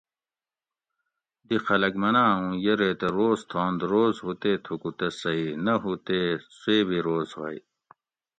دی 1.47 1.57
خلک 1.65 1.93
مناں 2.01 2.31
اوں 2.37 2.51
یہ 2.65 2.73
ریتہ 2.79 3.07
روز 3.17 3.39
تھانت 3.49 3.81
روز 3.91 4.15
ہو 4.23 4.31
تے 4.41 4.51
تھوکو 4.63 4.89
تہ 4.97 5.07
صحیح 5.21 5.49
نہ 5.65 5.73
ہو 5.83 5.93
تے 6.05 6.19
سویبی 6.59 6.99
روز 7.07 7.27
ہوئے 7.37 7.57